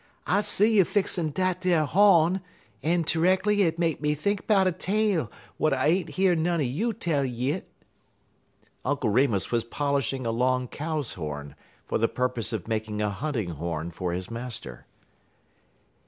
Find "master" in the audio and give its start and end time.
14.31-14.87